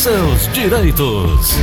seus 0.00 0.50
direitos. 0.54 1.56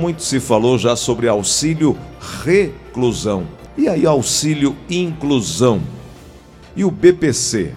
Muito 0.00 0.20
se 0.20 0.40
falou 0.40 0.76
já 0.76 0.96
sobre 0.96 1.28
auxílio 1.28 1.96
reclusão. 2.42 3.46
E 3.78 3.88
aí, 3.88 4.04
auxílio 4.04 4.74
inclusão? 4.90 5.80
E 6.74 6.84
o 6.84 6.90
BPC? 6.90 7.72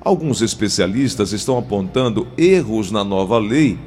Alguns 0.00 0.42
especialistas 0.42 1.30
estão 1.30 1.56
apontando 1.56 2.26
erros 2.36 2.90
na 2.90 3.04
nova 3.04 3.38
lei. 3.38 3.78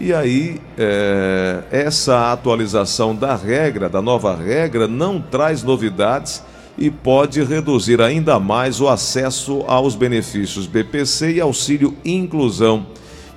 E 0.00 0.14
aí, 0.14 0.60
é, 0.78 1.64
essa 1.72 2.30
atualização 2.30 3.16
da 3.16 3.34
regra, 3.34 3.88
da 3.88 4.00
nova 4.00 4.36
regra, 4.36 4.86
não 4.86 5.20
traz 5.20 5.64
novidades 5.64 6.40
e 6.78 6.88
pode 6.88 7.42
reduzir 7.42 8.00
ainda 8.00 8.38
mais 8.38 8.80
o 8.80 8.86
acesso 8.86 9.64
aos 9.66 9.96
benefícios 9.96 10.68
BPC 10.68 11.32
e 11.32 11.40
auxílio 11.40 11.96
inclusão. 12.04 12.86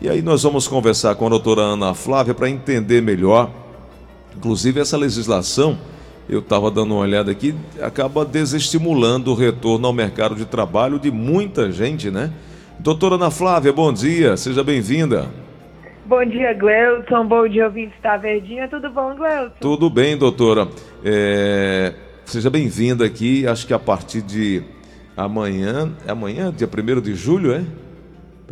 E 0.01 0.09
aí 0.09 0.23
nós 0.23 0.41
vamos 0.41 0.67
conversar 0.67 1.13
com 1.13 1.27
a 1.27 1.29
doutora 1.29 1.61
Ana 1.61 1.93
Flávia 1.93 2.33
para 2.33 2.49
entender 2.49 3.03
melhor. 3.03 3.51
Inclusive 4.35 4.79
essa 4.79 4.97
legislação, 4.97 5.77
eu 6.27 6.39
estava 6.39 6.71
dando 6.71 6.95
uma 6.95 7.01
olhada 7.01 7.29
aqui, 7.29 7.53
acaba 7.79 8.25
desestimulando 8.25 9.31
o 9.31 9.35
retorno 9.35 9.85
ao 9.85 9.93
mercado 9.93 10.33
de 10.33 10.43
trabalho 10.43 10.97
de 10.97 11.11
muita 11.11 11.71
gente, 11.71 12.09
né? 12.09 12.33
Doutora 12.79 13.13
Ana 13.13 13.29
Flávia, 13.29 13.71
bom 13.71 13.93
dia, 13.93 14.35
seja 14.37 14.63
bem-vinda. 14.63 15.29
Bom 16.03 16.25
dia, 16.25 16.51
Gleuton. 16.55 17.27
Bom 17.27 17.47
dia, 17.47 17.65
ouvintes 17.65 17.95
da 18.01 18.17
Verdinha. 18.17 18.67
Tudo 18.67 18.89
bom, 18.89 19.15
Gleuton? 19.15 19.53
Tudo 19.59 19.87
bem, 19.87 20.17
doutora. 20.17 20.67
É... 21.05 21.93
Seja 22.25 22.49
bem-vinda 22.49 23.05
aqui. 23.05 23.45
Acho 23.45 23.67
que 23.67 23.73
a 23.73 23.79
partir 23.79 24.23
de 24.23 24.63
amanhã, 25.15 25.91
é 26.07 26.11
amanhã, 26.11 26.51
dia 26.51 26.67
1 26.67 27.01
de 27.01 27.13
julho, 27.13 27.53
é? 27.53 27.63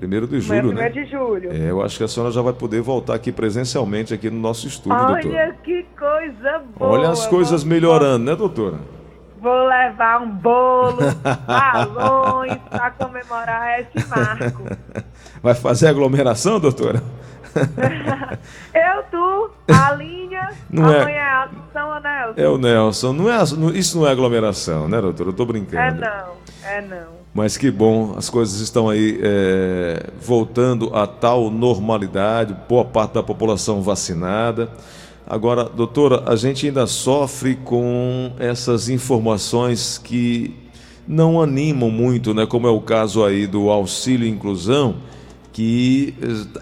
1 0.05 0.27
de 0.27 0.39
julho, 0.39 0.73
né? 0.73 0.89
1 0.89 0.91
de 0.91 1.05
julho. 1.05 1.51
É, 1.51 1.71
eu 1.71 1.81
acho 1.81 1.97
que 1.97 2.03
a 2.03 2.07
senhora 2.07 2.31
já 2.31 2.41
vai 2.41 2.53
poder 2.53 2.81
voltar 2.81 3.15
aqui 3.15 3.31
presencialmente 3.31 4.13
aqui 4.13 4.29
no 4.29 4.39
nosso 4.39 4.67
estúdio, 4.67 4.97
Olha 4.97 5.21
doutora. 5.21 5.43
Olha 5.43 5.53
que 5.63 5.85
coisa 5.97 6.61
boa. 6.77 6.91
Olha 6.91 7.09
as 7.09 7.27
coisas 7.27 7.63
vou... 7.63 7.71
melhorando, 7.71 8.25
né, 8.25 8.35
doutora? 8.35 8.77
Vou 9.41 9.67
levar 9.67 10.21
um 10.21 10.31
bolo, 10.31 10.97
balões 11.47 12.57
para 12.69 12.91
comemorar 12.91 13.79
esse 13.79 14.07
marco. 14.09 14.63
Vai 15.41 15.55
fazer 15.55 15.87
aglomeração, 15.87 16.59
doutora? 16.59 17.01
eu, 18.75 19.03
tu, 19.09 19.51
a 19.73 19.93
linha, 19.93 20.49
não 20.69 20.83
amanhã 20.83 21.45
é, 21.45 21.49
são 21.73 21.89
o 21.89 21.99
Nelson. 21.99 22.33
É 22.41 22.47
o 22.47 22.57
Nelson. 22.57 23.13
Não 23.13 23.31
é, 23.31 23.43
isso 23.77 23.97
não 23.97 24.07
é 24.07 24.11
aglomeração, 24.11 24.89
né, 24.89 24.99
doutora? 24.99 25.29
Eu 25.29 25.33
tô 25.33 25.45
brincando. 25.45 25.81
É 25.81 25.91
não, 25.91 26.33
é 26.63 26.81
não. 26.81 27.18
Mas 27.33 27.57
que 27.57 27.69
bom, 27.69 28.15
as 28.17 28.29
coisas 28.29 28.59
estão 28.59 28.89
aí 28.89 29.19
é, 29.21 30.07
voltando 30.19 30.93
a 30.95 31.05
tal 31.05 31.51
normalidade, 31.51 32.55
boa 32.67 32.83
parte 32.83 33.13
da 33.13 33.23
população 33.23 33.81
vacinada. 33.81 34.69
Agora, 35.27 35.65
doutora, 35.65 36.23
a 36.25 36.35
gente 36.35 36.65
ainda 36.65 36.87
sofre 36.87 37.55
com 37.55 38.31
essas 38.39 38.89
informações 38.89 39.99
que 40.03 40.55
não 41.07 41.39
animam 41.39 41.91
muito, 41.91 42.33
né? 42.33 42.47
Como 42.47 42.65
é 42.65 42.71
o 42.71 42.81
caso 42.81 43.23
aí 43.23 43.45
do 43.45 43.69
auxílio 43.69 44.27
inclusão 44.27 44.95
que 45.51 46.13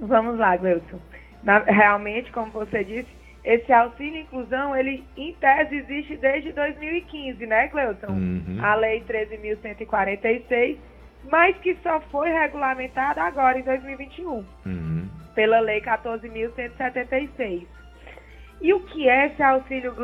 Vamos 0.00 0.38
lá, 0.38 0.56
Gleuson. 0.56 0.98
realmente, 1.66 2.32
como 2.32 2.50
você 2.50 2.82
disse, 2.84 3.18
esse 3.44 3.70
auxílio 3.72 4.22
inclusão, 4.22 4.74
ele 4.76 5.04
em 5.16 5.32
tese 5.34 5.76
existe 5.76 6.16
desde 6.16 6.50
2015, 6.52 7.46
né, 7.46 7.68
Gleuson? 7.68 8.08
Uhum. 8.08 8.58
A 8.60 8.74
Lei 8.74 9.04
13.146 9.08 10.76
mas 11.30 11.56
que 11.58 11.76
só 11.82 12.00
foi 12.10 12.30
regulamentado 12.30 13.20
agora 13.20 13.58
em 13.58 13.62
2021, 13.62 14.44
uhum. 14.66 15.08
pela 15.34 15.60
Lei 15.60 15.80
14.176. 15.80 17.66
E 18.60 18.72
o 18.72 18.80
que 18.80 19.08
é 19.08 19.26
esse 19.26 19.42
auxílio, 19.42 19.94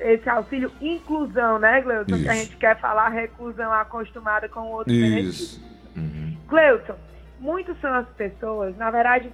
esse 0.00 0.28
auxílio 0.28 0.72
inclusão, 0.80 1.58
né, 1.58 1.80
Gleuton? 1.80 2.16
Que 2.18 2.28
a 2.28 2.34
gente 2.34 2.56
quer 2.56 2.78
falar 2.80 3.08
reclusão 3.08 3.72
acostumada 3.72 4.48
com 4.48 4.66
outros 4.68 4.96
Isso. 4.96 5.64
Uhum. 5.96 6.36
Gleuton, 6.48 6.96
muitos 7.38 7.78
são 7.80 7.92
as 7.94 8.08
pessoas, 8.10 8.76
na 8.76 8.90
verdade, 8.90 9.30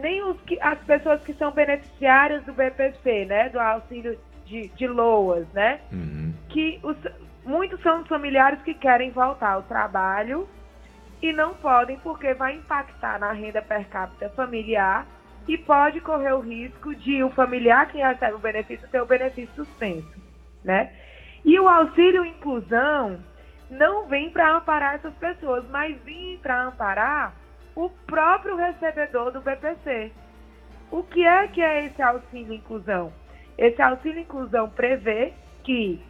nem 0.00 0.22
os 0.22 0.38
que, 0.42 0.60
as 0.60 0.78
pessoas 0.80 1.22
que 1.22 1.32
são 1.34 1.50
beneficiárias 1.50 2.44
do 2.44 2.52
BPC, 2.52 3.24
né, 3.24 3.48
do 3.48 3.58
auxílio 3.58 4.18
de, 4.44 4.68
de 4.68 4.86
LOAS, 4.86 5.46
né, 5.54 5.80
uhum. 5.90 6.32
que 6.50 6.78
os, 6.82 6.96
muitos 7.44 7.80
são 7.82 8.00
os 8.02 8.08
familiares 8.08 8.60
que 8.62 8.74
querem 8.74 9.10
voltar 9.10 9.52
ao 9.52 9.62
trabalho 9.62 10.48
e 11.22 11.32
não 11.32 11.54
podem 11.54 11.98
porque 11.98 12.34
vai 12.34 12.54
impactar 12.56 13.18
na 13.18 13.32
renda 13.32 13.62
per 13.62 13.88
capita 13.88 14.28
familiar 14.30 15.06
e 15.46 15.56
pode 15.58 16.00
correr 16.00 16.32
o 16.32 16.40
risco 16.40 16.94
de 16.94 17.22
o 17.22 17.30
familiar 17.30 17.86
que 17.90 17.98
recebe 17.98 18.34
o 18.34 18.38
benefício 18.38 18.88
ter 18.88 19.00
o 19.00 19.06
benefício 19.06 19.54
suspenso, 19.54 20.14
né? 20.64 20.92
E 21.44 21.58
o 21.60 21.68
auxílio 21.68 22.24
inclusão 22.24 23.20
não 23.70 24.06
vem 24.06 24.30
para 24.30 24.56
amparar 24.56 24.94
essas 24.94 25.14
pessoas, 25.14 25.64
mas 25.70 25.96
vem 26.02 26.38
para 26.38 26.64
amparar 26.64 27.34
o 27.74 27.90
próprio 28.06 28.56
recebedor 28.56 29.30
do 29.32 29.40
BPC. 29.40 30.12
O 30.90 31.02
que 31.02 31.26
é 31.26 31.48
que 31.48 31.60
é 31.60 31.86
esse 31.86 32.00
auxílio 32.00 32.54
inclusão? 32.54 33.12
Esse 33.58 33.82
auxílio 33.82 34.20
inclusão 34.20 34.70
prevê 34.70 35.32
que 35.62 36.02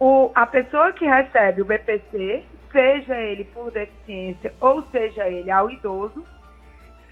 o, 0.00 0.32
a 0.34 0.46
pessoa 0.46 0.92
que 0.94 1.04
recebe 1.04 1.60
o 1.60 1.66
BPC, 1.66 2.42
seja 2.72 3.20
ele 3.20 3.44
por 3.44 3.70
deficiência 3.70 4.52
ou 4.58 4.82
seja 4.84 5.28
ele 5.28 5.50
ao 5.50 5.70
idoso, 5.70 6.26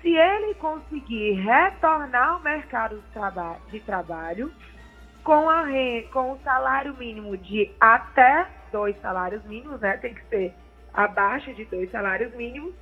se 0.01 0.17
ele 0.17 0.55
conseguir 0.55 1.33
retornar 1.33 2.31
ao 2.31 2.41
mercado 2.41 2.97
de, 2.97 3.13
traba 3.13 3.59
de 3.71 3.81
trabalho 3.81 4.51
com, 5.23 5.51
a 5.51 5.67
com 6.13 6.33
o 6.33 6.39
salário 6.39 6.97
mínimo 6.97 7.37
de 7.37 7.71
até 7.79 8.47
dois 8.73 8.99
salários 9.03 9.45
mínimos, 9.45 9.81
né? 9.81 9.99
Tem 9.99 10.15
que 10.15 10.25
ser 10.27 10.55
abaixo 10.95 11.53
de 11.53 11.67
dois 11.67 11.91
salários 11.91 12.35
mínimos, 12.35 12.73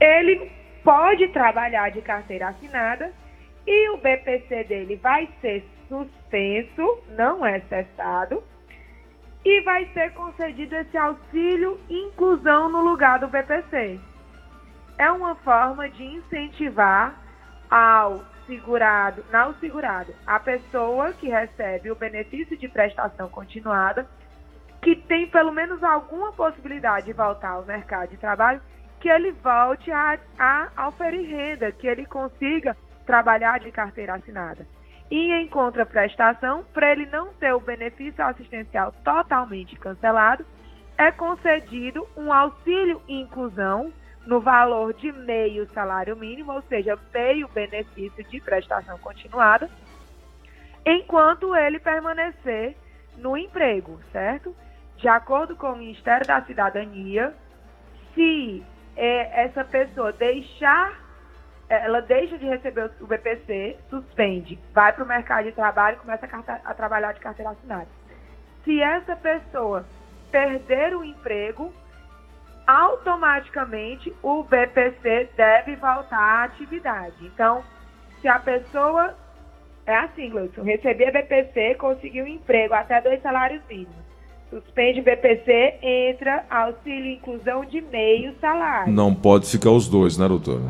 ele 0.00 0.50
pode 0.82 1.28
trabalhar 1.28 1.90
de 1.90 2.02
carteira 2.02 2.48
assinada 2.48 3.12
e 3.66 3.90
o 3.90 3.98
BPC 3.98 4.64
dele 4.64 4.96
vai 4.96 5.28
ser 5.40 5.64
suspenso, 5.88 7.02
não 7.10 7.46
é 7.46 7.60
cessado, 7.60 8.42
e 9.46 9.60
vai 9.60 9.86
ser 9.94 10.12
concedido 10.12 10.74
esse 10.74 10.98
auxílio 10.98 11.78
inclusão 11.88 12.68
no 12.68 12.80
lugar 12.82 13.20
do 13.20 13.28
BPC. 13.28 14.00
É 14.98 15.08
uma 15.08 15.36
forma 15.36 15.88
de 15.88 16.02
incentivar 16.02 17.14
ao 17.70 18.24
segurado, 18.44 19.24
não 19.30 19.54
segurado, 19.54 20.12
a 20.26 20.40
pessoa 20.40 21.12
que 21.12 21.28
recebe 21.28 21.92
o 21.92 21.94
benefício 21.94 22.56
de 22.56 22.66
prestação 22.66 23.28
continuada, 23.28 24.08
que 24.82 24.96
tem 24.96 25.28
pelo 25.28 25.52
menos 25.52 25.80
alguma 25.84 26.32
possibilidade 26.32 27.06
de 27.06 27.12
voltar 27.12 27.50
ao 27.50 27.64
mercado 27.64 28.10
de 28.10 28.16
trabalho, 28.16 28.60
que 28.98 29.08
ele 29.08 29.30
volte 29.30 29.92
a, 29.92 30.18
a 30.40 30.88
oferir 30.88 31.24
renda, 31.24 31.70
que 31.70 31.86
ele 31.86 32.04
consiga 32.04 32.76
trabalhar 33.06 33.60
de 33.60 33.70
carteira 33.70 34.14
assinada. 34.14 34.66
E 35.10 35.32
em 35.32 35.46
contraprestação, 35.46 36.64
para 36.74 36.90
ele 36.90 37.06
não 37.06 37.32
ter 37.34 37.52
o 37.52 37.60
benefício 37.60 38.24
assistencial 38.24 38.92
totalmente 39.04 39.76
cancelado, 39.76 40.44
é 40.98 41.12
concedido 41.12 42.06
um 42.16 42.32
auxílio 42.32 43.00
inclusão 43.06 43.92
no 44.26 44.40
valor 44.40 44.92
de 44.94 45.12
meio 45.12 45.70
salário 45.72 46.16
mínimo, 46.16 46.52
ou 46.52 46.62
seja, 46.62 46.98
meio 47.14 47.46
benefício 47.48 48.24
de 48.24 48.40
prestação 48.40 48.98
continuada, 48.98 49.70
enquanto 50.84 51.54
ele 51.54 51.78
permanecer 51.78 52.76
no 53.16 53.36
emprego, 53.36 54.00
certo? 54.10 54.54
De 54.96 55.06
acordo 55.06 55.54
com 55.54 55.72
o 55.72 55.76
Ministério 55.76 56.26
da 56.26 56.42
Cidadania, 56.42 57.32
se 58.14 58.64
é, 58.96 59.44
essa 59.44 59.64
pessoa 59.64 60.12
deixar 60.12 61.05
ela 61.68 62.00
deixa 62.00 62.38
de 62.38 62.46
receber 62.46 62.90
o 63.00 63.06
BPC, 63.06 63.76
suspende, 63.90 64.58
vai 64.72 64.92
para 64.92 65.04
o 65.04 65.06
mercado 65.06 65.44
de 65.44 65.52
trabalho 65.52 65.96
e 65.96 66.00
começa 66.00 66.26
a, 66.26 66.70
a, 66.70 66.74
trabalhar 66.74 67.12
de 67.12 67.20
carteira 67.20 67.50
assinada. 67.50 67.88
Se 68.64 68.80
essa 68.80 69.16
pessoa 69.16 69.84
perder 70.30 70.96
o 70.96 71.04
emprego, 71.04 71.72
automaticamente 72.66 74.14
o 74.22 74.42
BPC 74.42 75.30
deve 75.36 75.76
voltar 75.76 76.18
à 76.18 76.44
atividade. 76.44 77.14
Então, 77.22 77.62
se 78.20 78.28
a 78.28 78.38
pessoa 78.38 79.14
é 79.86 79.96
assim, 79.96 80.30
Gleison, 80.30 80.62
receber 80.62 81.12
BPC, 81.12 81.76
conseguiu 81.76 82.24
um 82.24 82.28
emprego 82.28 82.74
até 82.74 83.00
dois 83.00 83.22
salários 83.22 83.62
mínimos, 83.68 84.06
Suspende 84.48 85.02
BPC, 85.02 85.74
entra 85.82 86.44
auxílio 86.48 87.12
inclusão 87.12 87.64
de 87.64 87.80
meio 87.80 88.32
salário. 88.40 88.92
Não 88.92 89.12
pode 89.12 89.50
ficar 89.50 89.70
os 89.70 89.88
dois, 89.88 90.16
né, 90.16 90.28
doutora? 90.28 90.62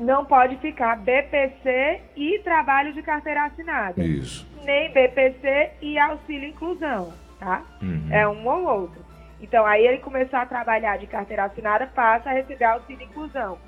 Não 0.00 0.24
pode 0.24 0.56
ficar 0.56 0.96
BPC 0.96 2.00
e 2.16 2.38
trabalho 2.38 2.94
de 2.94 3.02
carteira 3.02 3.44
assinada. 3.44 4.02
Isso. 4.02 4.48
Nem 4.64 4.90
BPC 4.90 5.72
e 5.82 5.98
auxílio 5.98 6.48
inclusão, 6.48 7.12
tá? 7.38 7.62
Uhum. 7.82 8.08
É 8.10 8.26
um 8.26 8.48
ou 8.48 8.64
outro. 8.64 9.04
Então, 9.42 9.66
aí 9.66 9.86
ele 9.86 9.98
começou 9.98 10.38
a 10.38 10.46
trabalhar 10.46 10.96
de 10.96 11.06
carteira 11.06 11.44
assinada, 11.44 11.86
passa 11.86 12.30
a 12.30 12.32
receber 12.32 12.64
auxílio 12.64 13.04
inclusão. 13.04 13.58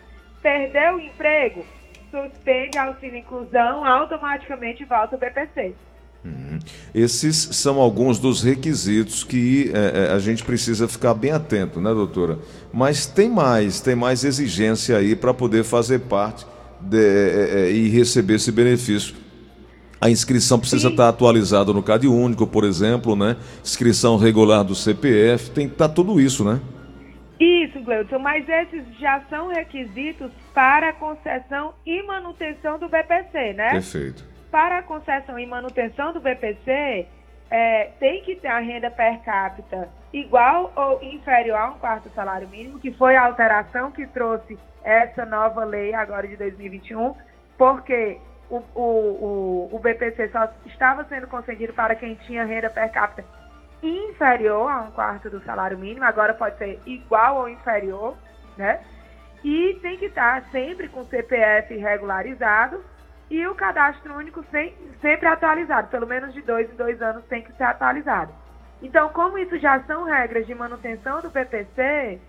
Perdeu 0.40 0.94
o 0.94 1.00
emprego, 1.00 1.67
suspende 2.11 2.79
auxílio 2.79 3.19
inclusão, 3.19 3.84
automaticamente 3.84 4.87
volta 4.87 5.17
o 5.17 5.19
BPC. 5.19 5.75
Esses 6.94 7.37
são 7.37 7.81
alguns 7.81 8.19
dos 8.19 8.43
requisitos 8.43 9.25
que 9.25 9.70
é, 9.73 10.12
a 10.12 10.19
gente 10.19 10.44
precisa 10.44 10.87
ficar 10.87 11.14
bem 11.14 11.31
atento, 11.31 11.81
né, 11.81 11.93
doutora? 11.93 12.38
Mas 12.73 13.06
tem 13.06 13.29
mais, 13.29 13.81
tem 13.81 13.94
mais 13.94 14.25
exigência 14.25 14.97
aí 14.97 15.17
para 15.17 15.32
poder 15.32 15.64
fazer 15.64 16.00
parte 16.00 16.47
de, 16.81 16.99
é, 16.99 17.70
e 17.70 17.88
receber 17.88 18.35
esse 18.35 18.53
benefício. 18.53 19.14
A 20.00 20.11
inscrição 20.11 20.59
precisa 20.59 20.88
Sim. 20.88 20.94
estar 20.94 21.09
atualizada 21.09 21.73
no 21.73 21.82
Cade 21.82 22.09
Único, 22.09 22.44
por 22.44 22.65
exemplo, 22.65 23.15
né? 23.15 23.37
Inscrição 23.62 24.17
regular 24.17 24.65
do 24.65 24.75
CPF, 24.75 25.50
tem 25.53 25.69
que 25.69 25.75
estar 25.75 25.88
tudo 25.88 26.20
isso, 26.20 26.44
né? 26.44 26.61
Isso, 27.38 27.81
Gleudson, 27.81 28.19
mas 28.19 28.49
esses 28.49 28.85
já 28.99 29.23
são 29.31 29.49
requisitos 29.49 30.31
para 30.53 30.93
concessão 30.93 31.73
e 31.87 32.03
manutenção 32.03 32.79
do 32.79 32.88
BPC, 32.88 33.53
né? 33.55 33.70
Perfeito. 33.70 34.31
Para 34.52 34.81
a 34.81 34.82
concessão 34.82 35.38
e 35.38 35.46
manutenção 35.46 36.12
do 36.12 36.20
BPC, 36.20 37.08
é, 37.50 37.84
tem 37.99 38.22
que 38.22 38.37
ter 38.37 38.49
a 38.49 38.58
renda 38.58 38.90
per 38.90 39.19
capita 39.22 39.88
igual 40.12 40.70
ou 40.76 41.02
inferior 41.02 41.56
a 41.56 41.70
um 41.70 41.78
quarto 41.78 42.10
salário 42.10 42.46
mínimo, 42.49 42.78
que 42.78 42.93
foi 42.93 43.16
a 43.16 43.25
alteração 43.25 43.90
que 43.90 44.06
trouxe 44.06 44.58
essa 44.84 45.25
nova 45.25 45.64
lei 45.64 45.94
agora 45.94 46.28
de 46.28 46.37
2021, 46.37 47.14
porque 47.56 48.19
o, 48.50 48.56
o, 48.75 48.82
o, 48.82 49.69
o 49.72 49.78
BPC 49.78 50.28
só 50.28 50.46
estava 50.66 51.02
sendo 51.05 51.26
concedido 51.28 51.72
para 51.72 51.94
quem 51.94 52.14
tinha 52.16 52.44
renda 52.44 52.69
per 52.69 52.93
capita 52.93 53.25
inferior 53.82 54.70
a 54.70 54.82
um 54.82 54.90
quarto 54.90 55.31
do 55.31 55.43
salário 55.44 55.78
mínimo, 55.78 56.05
agora 56.05 56.34
pode 56.34 56.58
ser 56.58 56.78
igual 56.84 57.38
ou 57.38 57.48
inferior, 57.48 58.19
né? 58.58 58.81
E 59.43 59.78
tem 59.81 59.96
que 59.96 60.05
estar 60.05 60.44
sempre 60.52 60.88
com 60.88 61.02
CPF 61.05 61.75
regularizado 61.75 62.92
e 63.32 63.46
o 63.46 63.55
cadastro 63.55 64.14
único 64.14 64.44
sem, 64.50 64.75
sempre 65.00 65.26
atualizado, 65.26 65.88
pelo 65.88 66.06
menos 66.06 66.34
de 66.34 66.43
dois 66.43 66.70
em 66.70 66.76
dois 66.76 67.00
anos 67.00 67.25
tem 67.31 67.40
que 67.40 67.50
ser 67.55 67.64
atualizado. 67.64 68.31
Então, 68.82 69.08
como 69.08 69.38
isso 69.38 69.58
já 69.58 69.81
são 69.84 70.05
regras 70.05 70.46
de 70.46 70.55
manutenção 70.55 71.23
do 71.23 71.31
PPC, 71.31 72.20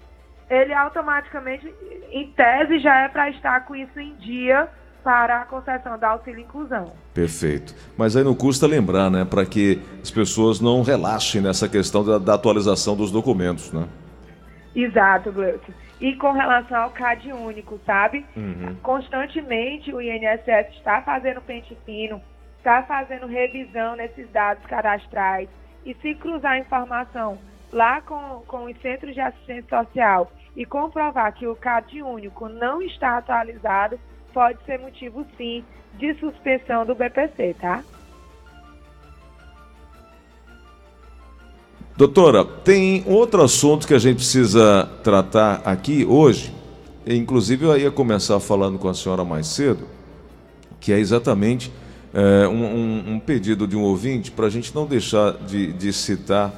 ele 0.50 0.74
automaticamente, 0.74 1.68
em 2.10 2.32
tese, 2.32 2.80
já 2.80 3.02
é 3.02 3.10
para 3.10 3.30
estar 3.30 3.66
com 3.66 3.76
isso 3.76 4.00
em 4.00 4.16
dia 4.16 4.70
para 5.04 5.42
a 5.42 5.46
concessão 5.46 6.00
da 6.00 6.12
auxílio 6.12 6.40
inclusão. 6.40 6.94
Perfeito. 7.14 7.76
Mas 7.98 8.16
aí 8.16 8.24
não 8.24 8.34
custa 8.34 8.66
lembrar, 8.66 9.12
né, 9.12 9.26
para 9.26 9.46
que 9.46 9.82
as 10.02 10.10
pessoas 10.10 10.62
não 10.62 10.84
relaxem 10.84 11.42
nessa 11.42 11.68
questão 11.68 12.06
da, 12.06 12.18
da 12.18 12.36
atualização 12.36 12.96
dos 12.96 13.12
documentos, 13.12 13.74
né? 13.74 13.86
Exato, 14.74 15.34
Gleuton. 15.34 15.74
E 16.00 16.16
com 16.16 16.32
relação 16.32 16.84
ao 16.84 16.92
CAD 16.92 17.32
único, 17.32 17.80
sabe? 17.86 18.26
Uhum. 18.36 18.76
Constantemente 18.82 19.94
o 19.94 20.02
INSS 20.02 20.76
está 20.76 21.02
fazendo 21.02 21.42
pente 21.42 21.78
fino, 21.86 22.22
está 22.58 22.84
fazendo 22.84 23.28
revisão 23.28 23.96
nesses 23.96 24.30
dados 24.32 24.66
cadastrais. 24.66 25.50
E 25.86 25.94
se 25.96 26.16
cruzar 26.16 26.58
informação 26.58 27.38
lá 27.72 28.02
com, 28.02 28.44
com 28.48 28.66
os 28.66 28.78
centros 28.82 29.14
de 29.14 29.22
assistência 29.22 29.78
social 29.78 30.32
e 30.56 30.66
comprovar 30.66 31.34
que 31.34 31.48
o 31.48 31.56
CAD 31.56 32.02
único 32.02 32.48
não 32.48 32.82
está 32.82 33.18
atualizado, 33.18 34.00
pode 34.34 34.64
ser 34.66 34.80
motivo, 34.80 35.26
sim, 35.38 35.64
de 35.96 36.14
suspensão 36.16 36.86
do 36.86 36.96
BPC, 36.96 37.56
tá? 37.60 37.84
Doutora, 41.96 42.44
tem 42.44 43.04
outro 43.06 43.44
assunto 43.44 43.86
que 43.86 43.94
a 43.94 44.00
gente 44.00 44.16
precisa 44.16 44.90
tratar 45.04 45.62
aqui 45.64 46.04
hoje. 46.04 46.52
Inclusive, 47.06 47.66
eu 47.66 47.78
ia 47.78 47.92
começar 47.92 48.40
falando 48.40 48.80
com 48.80 48.90
a 48.90 48.96
senhora 48.96 49.24
mais 49.24 49.46
cedo, 49.46 49.86
que 50.80 50.92
é 50.92 50.98
exatamente 50.98 51.72
é, 52.12 52.48
um, 52.48 52.64
um, 52.64 53.14
um, 53.14 53.20
pedido 53.20 53.68
de 53.68 53.76
um 53.76 53.84
ouvinte 53.84 54.32
para 54.32 54.48
a 54.48 54.50
gente 54.50 54.74
não 54.74 54.88
deixar 54.88 55.34
de, 55.34 55.72
de 55.74 55.94
citar 55.94 56.52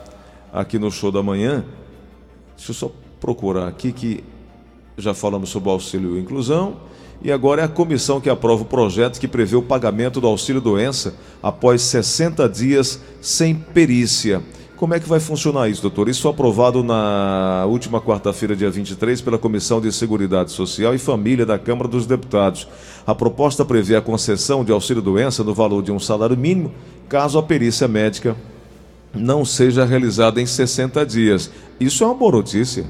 aqui 0.53 0.79
no 0.79 0.89
show 0.89 1.11
da 1.11 1.21
manhã. 1.21 1.65
Deixa 2.55 2.71
eu 2.71 2.75
só 2.75 2.91
procurar 3.19 3.67
aqui 3.67 3.91
que 3.91 4.23
já 4.97 5.13
falamos 5.13 5.49
sobre 5.49 5.67
o 5.67 5.73
auxílio 5.73 6.17
e 6.17 6.21
inclusão 6.21 6.77
e 7.21 7.29
agora 7.29 7.61
é 7.61 7.65
a 7.65 7.67
comissão 7.69 8.21
que 8.21 8.29
aprova 8.29 8.61
o 8.63 8.65
projeto 8.65 9.19
que 9.19 9.27
prevê 9.27 9.55
o 9.55 9.61
pagamento 9.61 10.21
do 10.21 10.27
auxílio 10.27 10.61
doença 10.61 11.15
após 11.41 11.81
60 11.81 12.47
dias 12.47 13.01
sem 13.19 13.53
perícia. 13.53 14.41
Como 14.75 14.94
é 14.94 15.00
que 15.00 15.07
vai 15.07 15.19
funcionar 15.19 15.69
isso, 15.69 15.81
doutor? 15.81 16.10
Isso 16.10 16.27
aprovado 16.27 16.83
na 16.83 17.66
última 17.66 18.01
quarta-feira, 18.01 18.56
dia 18.56 18.69
23, 18.69 19.22
pela 19.22 19.38
Comissão 19.38 19.80
de 19.80 19.92
Seguridade 19.92 20.51
Social 20.51 20.94
e 20.94 21.00
Família 21.00 21.45
da 21.45 21.57
Câmara 21.57 21.88
dos 21.88 22.06
Deputados. 22.06 22.68
A 23.07 23.16
proposta 23.16 23.63
prevê 23.63 23.95
a 23.95 24.01
concessão 24.01 24.66
de 24.66 24.72
auxílio-doença 24.72 25.44
no 25.44 25.54
valor 25.54 25.81
de 25.81 25.92
um 25.92 26.00
salário 26.00 26.36
mínimo, 26.36 26.74
caso 27.07 27.39
a 27.39 27.44
perícia 27.44 27.88
médica 27.88 28.36
não 29.13 29.45
seja 29.45 29.86
realizada 29.86 30.42
em 30.42 30.45
60 30.45 31.06
dias. 31.06 31.51
Isso 31.80 32.04
é 32.04 32.07
uma 32.07 32.16
boa 32.16 32.33
notícia. 32.33 32.86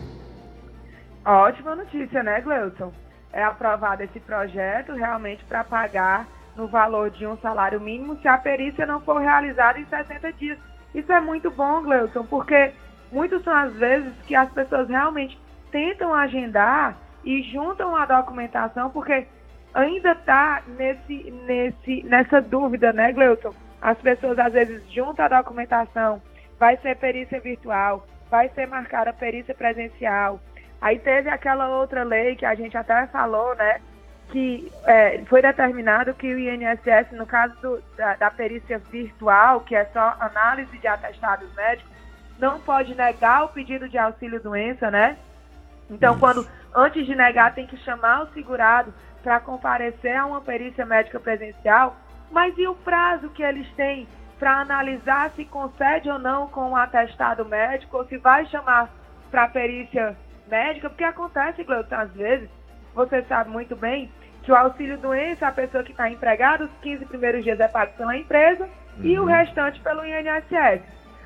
Ótima 1.23 1.75
notícia, 1.75 2.23
né, 2.23 2.41
Gleuton? 2.41 2.91
é 3.35 3.43
aprovado 3.43 4.01
esse 4.01 4.17
projeto 4.21 4.93
realmente 4.93 5.43
para 5.43 5.61
pagar 5.61 6.25
no 6.55 6.67
valor 6.67 7.11
de 7.11 7.27
um 7.27 7.37
salário 7.39 7.81
mínimo 7.81 8.17
se 8.21 8.29
a 8.29 8.37
perícia 8.37 8.85
não 8.85 9.01
for 9.01 9.19
realizada 9.19 9.77
em 9.77 9.85
60 9.85 10.31
dias. 10.33 10.57
Isso 10.95 11.11
é 11.11 11.21
muito 11.21 11.51
bom, 11.51 11.81
Gleuton, 11.83 12.25
porque 12.25 12.71
muitas 13.11 13.43
são 13.43 13.53
as 13.53 13.73
vezes 13.73 14.13
que 14.25 14.35
as 14.35 14.49
pessoas 14.51 14.89
realmente 14.89 15.39
tentam 15.71 16.13
agendar 16.13 16.97
e 17.23 17.43
juntam 17.43 17.95
a 17.95 18.05
documentação, 18.05 18.89
porque 18.89 19.27
ainda 19.73 20.13
está 20.13 20.63
nesse, 20.77 21.31
nesse, 21.45 22.03
nessa 22.03 22.41
dúvida, 22.41 22.91
né, 22.93 23.11
Gleuton? 23.11 23.53
As 23.81 23.97
pessoas 23.99 24.39
às 24.39 24.53
vezes 24.53 24.81
juntam 24.91 25.25
a 25.25 25.41
documentação, 25.41 26.21
vai 26.57 26.77
ser 26.77 26.95
perícia 26.95 27.39
virtual, 27.39 28.07
vai 28.31 28.49
ser 28.49 28.67
marcada 28.67 29.13
perícia 29.13 29.53
presencial, 29.53 30.39
Aí 30.81 30.99
teve 30.99 31.29
aquela 31.29 31.67
outra 31.79 32.03
lei 32.03 32.35
que 32.35 32.45
a 32.45 32.53
gente 32.53 32.77
até 32.77 33.07
falou, 33.07 33.55
né? 33.55 33.81
Que 34.31 34.71
é, 34.85 35.23
foi 35.25 35.41
determinado 35.41 36.13
que 36.13 36.33
o 36.33 36.39
INSS, 36.39 37.11
no 37.11 37.25
caso 37.25 37.55
do, 37.61 37.83
da, 37.95 38.15
da 38.15 38.31
perícia 38.31 38.79
virtual, 38.79 39.61
que 39.61 39.75
é 39.75 39.85
só 39.85 40.15
análise 40.19 40.77
de 40.77 40.87
atestados 40.87 41.53
médicos, 41.53 41.91
não 42.39 42.59
pode 42.59 42.95
negar 42.95 43.45
o 43.45 43.49
pedido 43.49 43.87
de 43.87 43.97
auxílio-doença, 43.97 44.91
né? 44.91 45.17
Então, 45.89 46.17
quando 46.19 46.47
antes 46.73 47.05
de 47.05 47.15
negar, 47.15 47.53
tem 47.53 47.67
que 47.67 47.77
chamar 47.77 48.23
o 48.23 48.33
segurado 48.33 48.93
para 49.23 49.39
comparecer 49.39 50.15
a 50.15 50.25
uma 50.25 50.41
perícia 50.41 50.85
médica 50.85 51.19
presencial. 51.19 51.95
Mas 52.31 52.57
e 52.57 52.67
o 52.67 52.75
prazo 52.75 53.29
que 53.29 53.43
eles 53.43 53.67
têm 53.75 54.07
para 54.37 54.59
analisar 54.59 55.31
se 55.35 55.45
concede 55.45 56.09
ou 56.09 56.19
não 56.19 56.47
com 56.47 56.71
o 56.71 56.75
atestado 56.75 57.45
médico, 57.45 57.97
ou 57.97 58.05
se 58.05 58.17
vai 58.17 58.45
chamar 58.47 58.89
para 59.31 59.47
perícia 59.47 60.15
médica, 60.47 60.89
porque 60.89 61.03
acontece, 61.03 61.63
Gleuton, 61.63 61.95
às 61.95 62.11
vezes, 62.11 62.49
você 62.95 63.21
sabe 63.23 63.49
muito 63.49 63.75
bem, 63.75 64.09
que 64.41 64.51
o 64.51 64.55
auxílio 64.55 64.97
doença, 64.97 65.47
a 65.47 65.51
pessoa 65.51 65.83
que 65.83 65.91
está 65.91 66.09
empregada, 66.09 66.65
os 66.65 66.71
15 66.81 67.05
primeiros 67.05 67.43
dias 67.43 67.59
é 67.59 67.67
pago 67.67 67.93
pela 67.97 68.15
empresa 68.15 68.69
uhum. 68.97 69.05
e 69.05 69.19
o 69.19 69.23
uhum. 69.23 69.27
restante 69.27 69.79
pelo 69.81 70.05
INSS. 70.05 70.81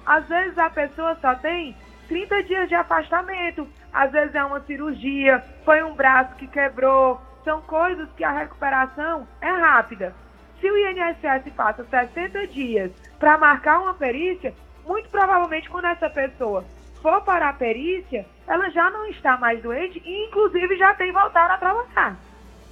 Às 0.05 0.27
vezes 0.27 0.57
a 0.57 0.69
pessoa 0.69 1.15
só 1.21 1.35
tem 1.35 1.75
30 2.07 2.43
dias 2.43 2.69
de 2.69 2.75
afastamento, 2.75 3.67
às 3.93 4.11
vezes 4.11 4.33
é 4.33 4.43
uma 4.43 4.61
cirurgia, 4.61 5.43
foi 5.63 5.83
um 5.83 5.93
braço 5.93 6.35
que 6.35 6.47
quebrou, 6.47 7.21
são 7.43 7.61
coisas 7.61 8.09
que 8.17 8.23
a 8.23 8.31
recuperação 8.31 9.27
é 9.41 9.49
rápida. 9.49 10.15
Se 10.59 10.69
o 10.69 10.77
INSS 10.77 11.53
passa 11.55 11.85
60 11.85 12.47
dias 12.47 12.91
para 13.19 13.38
marcar 13.38 13.79
uma 13.79 13.93
perícia, 13.93 14.53
muito 14.85 15.09
provavelmente 15.09 15.69
quando 15.69 15.85
essa 15.85 16.09
pessoa 16.09 16.65
for 17.01 17.21
para 17.21 17.49
a 17.49 17.53
perícia, 17.53 18.25
ela 18.50 18.70
já 18.72 18.89
não 18.89 19.06
está 19.06 19.38
mais 19.38 19.62
doente 19.62 20.01
e, 20.03 20.27
inclusive, 20.27 20.75
já 20.75 20.94
tem 20.96 21.13
voltado 21.13 21.53
a 21.53 21.58
trabalhar. 21.58 22.20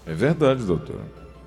É 0.05 0.13
verdade, 0.13 0.63
doutor. 0.65 0.99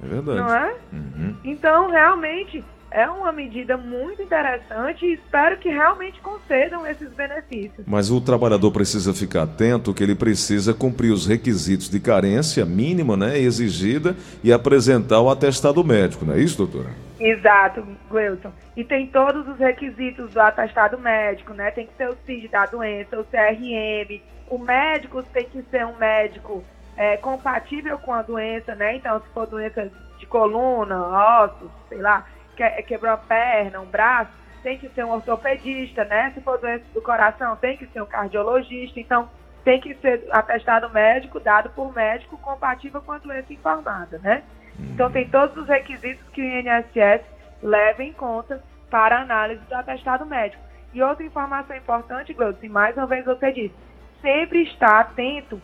É 0.02 0.06
verdade. 0.06 0.38
Não 0.38 0.54
é? 0.54 0.74
Uhum. 0.92 1.36
Então, 1.44 1.90
realmente, 1.90 2.64
é 2.92 3.08
uma 3.08 3.32
medida 3.32 3.76
muito 3.76 4.22
interessante 4.22 5.04
e 5.04 5.14
espero 5.14 5.58
que 5.58 5.68
realmente 5.68 6.20
concedam 6.20 6.86
esses 6.86 7.08
benefícios. 7.10 7.84
Mas 7.86 8.10
o 8.10 8.20
trabalhador 8.20 8.70
precisa 8.70 9.12
ficar 9.12 9.42
atento 9.42 9.92
que 9.92 10.02
ele 10.02 10.14
precisa 10.14 10.72
cumprir 10.72 11.10
os 11.10 11.26
requisitos 11.26 11.88
de 11.88 11.98
carência 11.98 12.64
mínima 12.64 13.16
né, 13.16 13.38
exigida 13.38 14.16
e 14.44 14.52
apresentar 14.52 15.20
o 15.20 15.28
atestado 15.28 15.82
médico, 15.82 16.24
não 16.24 16.34
é 16.34 16.40
isso, 16.40 16.56
doutora? 16.56 17.09
Exato, 17.20 17.86
Gleuton. 18.08 18.50
E 18.74 18.82
tem 18.82 19.06
todos 19.06 19.46
os 19.46 19.58
requisitos 19.58 20.32
do 20.32 20.40
atestado 20.40 20.98
médico, 20.98 21.52
né? 21.52 21.70
Tem 21.70 21.86
que 21.86 21.94
ser 21.94 22.08
o 22.08 22.16
CID 22.24 22.48
da 22.48 22.64
doença, 22.64 23.20
o 23.20 23.24
CRM. 23.24 24.22
O 24.48 24.56
médico 24.56 25.22
tem 25.22 25.44
que 25.44 25.62
ser 25.64 25.84
um 25.84 25.96
médico 25.96 26.64
é, 26.96 27.18
compatível 27.18 27.98
com 27.98 28.14
a 28.14 28.22
doença, 28.22 28.74
né? 28.74 28.96
Então, 28.96 29.20
se 29.20 29.28
for 29.34 29.46
doença 29.46 29.92
de 30.18 30.26
coluna, 30.26 31.44
ossos, 31.44 31.70
sei 31.90 31.98
lá, 31.98 32.26
que, 32.56 32.68
quebrou 32.84 33.12
a 33.12 33.18
perna, 33.18 33.80
um 33.80 33.86
braço, 33.86 34.32
tem 34.62 34.78
que 34.78 34.88
ser 34.88 35.04
um 35.04 35.12
ortopedista, 35.12 36.04
né? 36.04 36.32
Se 36.34 36.40
for 36.40 36.58
doença 36.58 36.84
do 36.94 37.02
coração, 37.02 37.54
tem 37.56 37.76
que 37.76 37.86
ser 37.88 38.02
um 38.02 38.06
cardiologista. 38.06 38.98
Então, 38.98 39.28
tem 39.62 39.78
que 39.78 39.94
ser 39.96 40.26
atestado 40.30 40.88
médico, 40.88 41.38
dado 41.38 41.68
por 41.70 41.94
médico, 41.94 42.38
compatível 42.38 43.02
com 43.02 43.12
a 43.12 43.18
doença 43.18 43.52
informada, 43.52 44.18
né? 44.20 44.42
Então, 44.78 45.10
tem 45.10 45.28
todos 45.28 45.56
os 45.56 45.68
requisitos 45.68 46.26
que 46.30 46.40
o 46.40 46.44
INSS 46.44 47.22
leva 47.62 48.02
em 48.02 48.12
conta 48.12 48.62
para 48.90 49.20
análise 49.20 49.62
do 49.64 49.74
atestado 49.74 50.26
médico. 50.26 50.62
E 50.92 51.02
outra 51.02 51.24
informação 51.24 51.76
importante, 51.76 52.32
Gleuton, 52.32 52.68
mais 52.68 52.96
uma 52.96 53.06
vez 53.06 53.24
você 53.24 53.52
disse, 53.52 53.74
sempre 54.20 54.62
estar 54.62 55.00
atento 55.00 55.60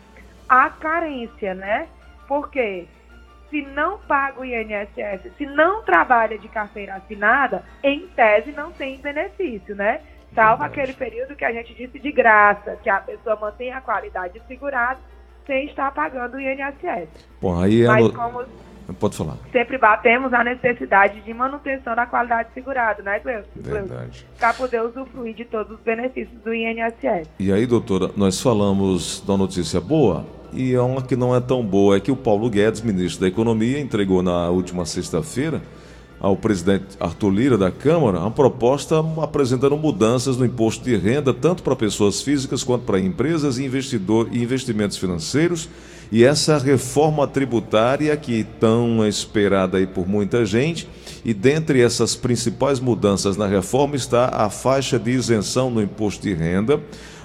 à 0.47 0.69
carência, 0.69 1.53
né? 1.53 1.87
Porque 2.27 2.87
se 3.49 3.61
não 3.61 3.97
paga 3.99 4.39
o 4.39 4.45
INSS, 4.45 5.31
se 5.37 5.45
não 5.45 5.83
trabalha 5.83 6.37
de 6.37 6.47
carteira 6.47 6.95
assinada, 6.95 7.63
em 7.83 8.07
tese 8.07 8.51
não 8.51 8.71
tem 8.71 8.97
benefício, 8.97 9.75
né? 9.75 10.01
Salvo 10.33 10.63
aquele 10.63 10.93
período 10.93 11.35
que 11.35 11.45
a 11.45 11.51
gente 11.51 11.73
disse 11.73 11.99
de 11.99 12.11
graça, 12.11 12.77
que 12.83 12.89
a 12.89 12.99
pessoa 12.99 13.35
mantém 13.35 13.71
a 13.71 13.81
qualidade 13.81 14.41
segurada 14.47 14.99
sem 15.45 15.65
estar 15.65 15.91
pagando 15.91 16.35
o 16.35 16.39
INSS. 16.39 17.09
Bom, 17.41 17.61
aí 17.61 17.83
ela... 17.83 17.93
Mas 17.93 18.11
como 18.11 18.45
Pode 18.93 19.17
falar. 19.17 19.37
Sempre 19.51 19.77
batemos 19.77 20.33
a 20.33 20.43
necessidade 20.43 21.21
de 21.21 21.33
manutenção 21.33 21.95
da 21.95 22.05
qualidade 22.05 22.49
segurada, 22.53 23.03
né, 23.03 23.19
Cleuson? 23.19 23.47
Verdade. 23.55 24.25
Para 24.39 24.53
poder 24.53 24.81
usufruir 24.81 25.35
de 25.35 25.45
todos 25.45 25.77
os 25.77 25.83
benefícios 25.83 26.39
do 26.43 26.53
INSS. 26.53 27.29
E 27.39 27.51
aí, 27.51 27.65
doutora, 27.65 28.11
nós 28.15 28.41
falamos 28.41 29.21
da 29.27 29.35
notícia 29.35 29.81
boa 29.81 30.25
e 30.53 30.73
é 30.73 30.81
uma 30.81 31.01
que 31.01 31.15
não 31.15 31.35
é 31.35 31.41
tão 31.41 31.63
boa. 31.63 31.97
É 31.97 31.99
que 31.99 32.11
o 32.11 32.15
Paulo 32.15 32.49
Guedes, 32.49 32.81
ministro 32.81 33.21
da 33.21 33.27
Economia, 33.27 33.79
entregou 33.79 34.23
na 34.23 34.49
última 34.49 34.85
sexta-feira 34.85 35.61
ao 36.19 36.35
presidente 36.35 36.97
Arthur 36.99 37.29
Lira 37.29 37.57
da 37.57 37.69
Câmara 37.69 38.19
uma 38.19 38.31
proposta 38.31 38.95
apresentando 39.21 39.77
mudanças 39.77 40.37
no 40.37 40.45
imposto 40.45 40.83
de 40.83 40.95
renda, 40.95 41.33
tanto 41.33 41.61
para 41.61 41.75
pessoas 41.75 42.21
físicas 42.21 42.63
quanto 42.63 42.85
para 42.85 42.99
empresas 42.99 43.59
e, 43.59 43.65
investidor, 43.65 44.27
e 44.31 44.41
investimentos 44.41 44.97
financeiros 44.97 45.69
e 46.11 46.23
essa 46.23 46.57
reforma 46.57 47.27
tributária 47.27 48.15
que 48.15 48.45
tão 48.59 49.05
esperada 49.05 49.77
aí 49.77 49.85
por 49.85 50.07
muita 50.07 50.45
gente, 50.45 50.87
e 51.25 51.33
dentre 51.33 51.81
essas 51.81 52.15
principais 52.15 52.79
mudanças 52.79 53.35
na 53.35 53.47
reforma 53.47 53.95
está 53.95 54.29
a 54.33 54.49
faixa 54.49 54.97
de 54.97 55.11
isenção 55.11 55.69
no 55.69 55.81
imposto 55.81 56.23
de 56.23 56.33
renda, 56.33 56.81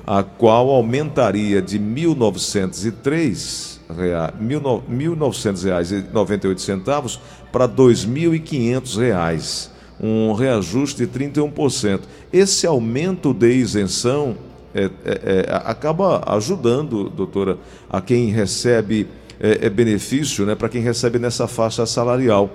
a 0.06 0.22
qual 0.22 0.70
aumentaria 0.70 1.60
de 1.62 1.78
1.903 1.78 3.78
reais, 3.96 4.32
1.900,98 4.42 7.18
para 7.52 7.66
R$ 7.66 7.72
2.500, 7.72 9.68
um 10.00 10.32
reajuste 10.32 11.06
de 11.06 11.18
31%. 11.18 12.00
Esse 12.32 12.66
aumento 12.66 13.32
de 13.32 13.52
isenção 13.52 14.36
é, 14.74 14.84
é, 14.84 14.90
é, 15.04 15.44
acaba 15.64 16.22
ajudando, 16.34 17.08
doutora, 17.08 17.58
a 17.90 18.00
quem 18.00 18.28
recebe 18.28 19.06
é, 19.40 19.66
é 19.66 19.70
benefício, 19.70 20.46
né, 20.46 20.54
para 20.54 20.68
quem 20.68 20.80
recebe 20.80 21.18
nessa 21.18 21.46
faixa 21.48 21.84
salarial. 21.86 22.50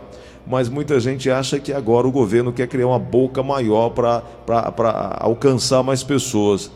Mas 0.46 0.70
muita 0.70 1.00
gente 1.00 1.30
acha 1.30 1.60
que 1.60 1.74
agora 1.74 2.08
o 2.08 2.12
governo 2.12 2.54
quer 2.54 2.68
criar 2.68 2.88
uma 2.88 3.00
boca 3.00 3.44
maior 3.44 3.90
para 3.90 4.24
alcançar 5.20 5.84
mais 5.84 6.04
pessoas. 6.04 6.72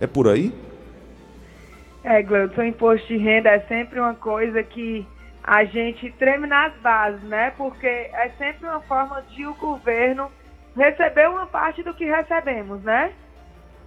É 0.00 0.06
por 0.06 0.28
aí? 0.28 0.52
É, 2.04 2.22
Gleudson, 2.22 2.60
o 2.60 2.64
imposto 2.64 3.08
de 3.08 3.16
renda 3.16 3.50
é 3.50 3.58
sempre 3.60 3.98
uma 3.98 4.14
coisa 4.14 4.62
que 4.62 5.04
a 5.42 5.64
gente 5.64 6.08
treme 6.12 6.46
nas 6.46 6.72
bases, 6.80 7.22
né? 7.22 7.52
Porque 7.56 7.86
é 7.86 8.30
sempre 8.38 8.64
uma 8.64 8.80
forma 8.82 9.22
de 9.34 9.44
o 9.44 9.54
governo 9.54 10.30
receber 10.76 11.28
uma 11.28 11.46
parte 11.46 11.82
do 11.82 11.94
que 11.94 12.04
recebemos, 12.04 12.80
né? 12.82 13.12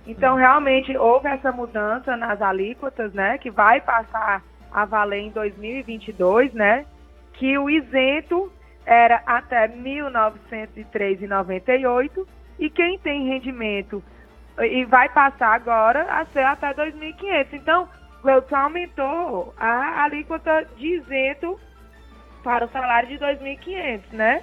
Então, 0.09 0.35
realmente, 0.35 0.97
houve 0.97 1.27
essa 1.27 1.51
mudança 1.51 2.17
nas 2.17 2.41
alíquotas, 2.41 3.13
né, 3.13 3.37
que 3.37 3.51
vai 3.51 3.79
passar 3.79 4.41
a 4.71 4.83
valer 4.83 5.19
em 5.19 5.29
2022, 5.29 6.51
né, 6.51 6.87
que 7.33 7.55
o 7.59 7.69
isento 7.69 8.51
era 8.87 9.21
até 9.23 9.67
1903,98 9.67 12.25
e 12.57 12.71
quem 12.71 12.97
tem 12.97 13.27
rendimento 13.27 14.03
e 14.59 14.83
vai 14.83 15.09
passar 15.09 15.53
agora 15.53 16.11
a 16.11 16.25
ser 16.25 16.43
até 16.43 16.73
2.500. 16.73 17.53
Então, 17.53 17.87
o 18.23 18.55
aumentou 18.55 19.53
a 19.57 20.05
alíquota 20.05 20.65
de 20.75 20.87
isento 20.87 21.59
para 22.43 22.65
o 22.65 22.69
salário 22.69 23.09
de 23.09 23.19
2.500, 23.19 24.11
né? 24.11 24.41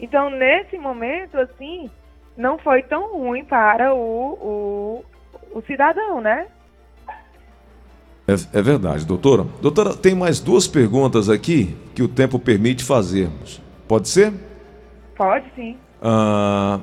Então, 0.00 0.30
nesse 0.30 0.78
momento, 0.78 1.38
assim, 1.38 1.90
não 2.36 2.58
foi 2.58 2.82
tão 2.82 3.16
ruim 3.16 3.44
para 3.44 3.94
o, 3.94 5.04
o, 5.54 5.58
o 5.58 5.62
cidadão, 5.62 6.20
né? 6.20 6.46
É, 8.26 8.58
é, 8.58 8.62
verdade, 8.62 9.04
doutora. 9.04 9.44
Doutora, 9.60 9.94
tem 9.94 10.14
mais 10.14 10.40
duas 10.40 10.66
perguntas 10.66 11.28
aqui 11.28 11.76
que 11.94 12.02
o 12.02 12.08
tempo 12.08 12.38
permite 12.38 12.84
fazermos. 12.84 13.60
Pode 13.88 14.08
ser? 14.08 14.32
Pode 15.16 15.44
sim. 15.54 15.76
Ah, 16.00 16.80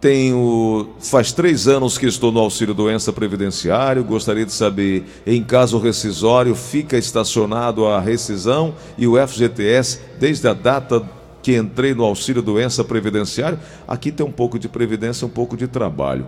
tenho. 0.00 0.90
Faz 1.00 1.32
três 1.32 1.66
anos 1.66 1.98
que 1.98 2.06
estou 2.06 2.30
no 2.30 2.40
auxílio 2.40 2.74
doença 2.74 3.12
previdenciário. 3.12 4.04
Gostaria 4.04 4.44
de 4.44 4.52
saber, 4.52 5.04
em 5.26 5.42
caso 5.42 5.78
rescisório, 5.78 6.54
fica 6.54 6.96
estacionado 6.96 7.86
a 7.86 7.98
rescisão 7.98 8.74
e 8.98 9.06
o 9.06 9.16
FGTS 9.26 10.00
desde 10.18 10.46
a 10.46 10.52
data 10.52 11.00
que 11.46 11.54
entrei 11.54 11.94
no 11.94 12.04
auxílio 12.04 12.42
doença 12.42 12.82
previdenciário, 12.82 13.56
aqui 13.86 14.10
tem 14.10 14.26
um 14.26 14.32
pouco 14.32 14.58
de 14.58 14.68
previdência, 14.68 15.24
um 15.24 15.30
pouco 15.30 15.56
de 15.56 15.68
trabalho. 15.68 16.26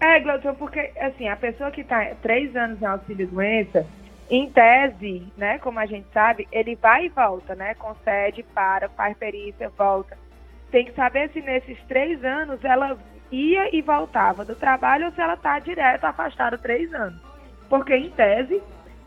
É, 0.00 0.18
Glaucio, 0.18 0.52
porque 0.54 0.90
assim, 1.00 1.28
a 1.28 1.36
pessoa 1.36 1.70
que 1.70 1.82
está 1.82 2.04
três 2.20 2.54
anos 2.56 2.80
no 2.80 2.88
auxílio 2.88 3.28
doença, 3.28 3.86
em 4.28 4.50
tese, 4.50 5.22
né, 5.36 5.58
como 5.60 5.78
a 5.78 5.86
gente 5.86 6.08
sabe, 6.12 6.48
ele 6.50 6.74
vai 6.74 7.06
e 7.06 7.08
volta, 7.10 7.54
né? 7.54 7.74
Concede, 7.74 8.42
para, 8.52 8.88
faz 8.88 9.16
perícia, 9.16 9.70
volta. 9.78 10.18
Tem 10.72 10.84
que 10.84 10.94
saber 10.94 11.30
se 11.30 11.40
nesses 11.40 11.78
três 11.86 12.24
anos 12.24 12.58
ela 12.64 12.98
ia 13.30 13.72
e 13.72 13.80
voltava 13.82 14.44
do 14.44 14.56
trabalho 14.56 15.06
ou 15.06 15.12
se 15.12 15.20
ela 15.20 15.34
está 15.34 15.60
direto 15.60 16.06
afastada 16.06 16.58
três 16.58 16.92
anos. 16.92 17.20
Porque, 17.68 17.94
em 17.94 18.10
tese, 18.10 18.60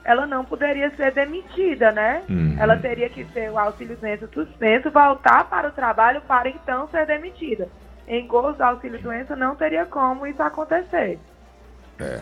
ela 0.07 0.25
não 0.25 0.45
poderia 0.45 0.89
ser 0.91 1.11
demitida, 1.11 1.91
né? 1.91 2.23
Uhum. 2.29 2.55
Ela 2.57 2.77
teria 2.77 3.09
que 3.09 3.25
ser 3.25 3.51
o 3.51 3.59
auxílio 3.59 3.97
doença 3.97 4.25
suspenso, 4.27 4.89
voltar 4.89 5.49
para 5.49 5.67
o 5.67 5.73
trabalho 5.73 6.21
para 6.21 6.47
então 6.47 6.87
ser 6.87 7.05
demitida. 7.05 7.67
Em 8.07 8.25
gozo 8.25 8.57
do 8.57 8.63
auxílio 8.63 9.01
doença 9.01 9.35
não 9.35 9.57
teria 9.57 9.85
como 9.85 10.25
isso 10.25 10.41
acontecer. 10.41 11.19
É. 11.99 12.21